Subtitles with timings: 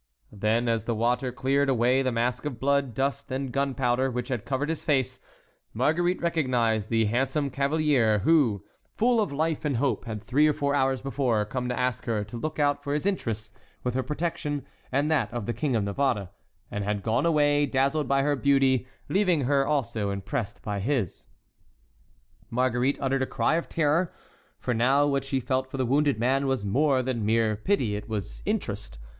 [0.33, 4.45] Then as the water cleared away the mask of blood, dust, and gunpowder which had
[4.45, 5.19] covered his face,
[5.75, 10.73] Marguerite recognized the handsome cavalier who, full of life and hope, had three or four
[10.73, 13.53] hours before come to ask her to look out for his interests
[13.83, 16.29] with her protection and that of the King of Navarre;
[16.71, 21.27] and had gone away, dazzled by her beauty, leaving her also impressed by his.
[22.49, 24.11] Marguerite uttered a cry of terror,
[24.59, 28.41] for now what she felt for the wounded man was more than mere pity—it was
[28.47, 28.97] interest.